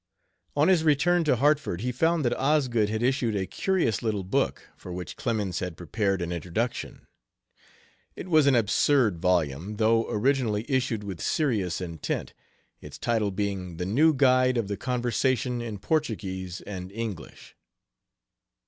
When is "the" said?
13.77-13.85, 14.69-14.75